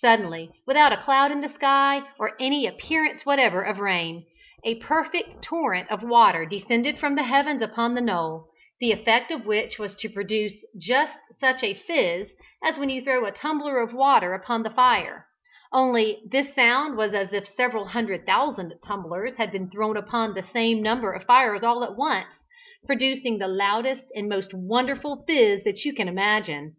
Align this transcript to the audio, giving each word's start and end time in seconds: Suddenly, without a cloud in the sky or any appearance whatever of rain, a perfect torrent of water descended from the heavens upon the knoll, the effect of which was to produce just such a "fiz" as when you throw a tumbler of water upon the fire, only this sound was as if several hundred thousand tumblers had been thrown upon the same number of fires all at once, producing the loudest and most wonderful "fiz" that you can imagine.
Suddenly, 0.00 0.50
without 0.66 0.92
a 0.92 0.96
cloud 0.96 1.30
in 1.30 1.42
the 1.42 1.48
sky 1.48 2.02
or 2.18 2.34
any 2.40 2.66
appearance 2.66 3.24
whatever 3.24 3.62
of 3.62 3.78
rain, 3.78 4.26
a 4.64 4.74
perfect 4.80 5.42
torrent 5.44 5.88
of 5.92 6.02
water 6.02 6.44
descended 6.44 6.98
from 6.98 7.14
the 7.14 7.22
heavens 7.22 7.62
upon 7.62 7.94
the 7.94 8.00
knoll, 8.00 8.48
the 8.80 8.90
effect 8.90 9.30
of 9.30 9.46
which 9.46 9.78
was 9.78 9.94
to 10.00 10.08
produce 10.08 10.54
just 10.76 11.12
such 11.38 11.62
a 11.62 11.72
"fiz" 11.74 12.32
as 12.64 12.78
when 12.78 12.90
you 12.90 13.00
throw 13.00 13.24
a 13.26 13.30
tumbler 13.30 13.78
of 13.78 13.94
water 13.94 14.34
upon 14.34 14.64
the 14.64 14.70
fire, 14.70 15.28
only 15.72 16.20
this 16.28 16.52
sound 16.52 16.96
was 16.96 17.14
as 17.14 17.32
if 17.32 17.46
several 17.46 17.84
hundred 17.84 18.26
thousand 18.26 18.74
tumblers 18.84 19.36
had 19.36 19.52
been 19.52 19.70
thrown 19.70 19.96
upon 19.96 20.34
the 20.34 20.42
same 20.42 20.82
number 20.82 21.12
of 21.12 21.22
fires 21.26 21.62
all 21.62 21.84
at 21.84 21.94
once, 21.94 22.34
producing 22.86 23.38
the 23.38 23.46
loudest 23.46 24.06
and 24.16 24.28
most 24.28 24.52
wonderful 24.52 25.22
"fiz" 25.28 25.62
that 25.62 25.84
you 25.84 25.94
can 25.94 26.08
imagine. 26.08 26.74